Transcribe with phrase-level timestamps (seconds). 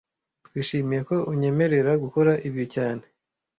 [0.45, 3.03] Twishimiye ko unyemerera gukora ibi cyane